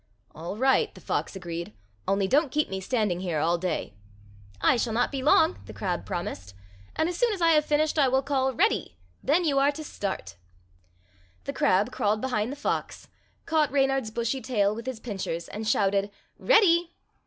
[0.33, 1.73] "All right," the fox agreed;
[2.07, 3.93] "only don't keep me standing here all day."
[4.59, 6.55] "I shall not be long," the crab promised;
[6.95, 9.83] "and as soon as I have finished I will call, 'Ready!' Then you are to
[9.83, 10.37] start."
[11.43, 13.09] The crab crawled behind the fox,
[13.45, 16.09] caught Reynard's bushy tail with his pincers and shouted,
[16.39, 16.95] "Ready!"